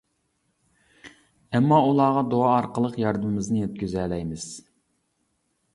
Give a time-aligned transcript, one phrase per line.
[1.51, 4.49] ئەمما ئۇلارغا دۇئا ئارقىلىق ياردىمىمىزنى يەتكۈزەلەيمىز.